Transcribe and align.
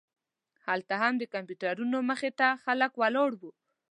هلته 0.65 0.93
هم 1.01 1.13
د 1.17 1.23
کمپیوټرونو 1.33 1.97
مخې 2.09 2.31
ته 2.39 2.47
خلک 2.63 2.91
ولاړ 2.97 3.31
وو. 3.39 3.51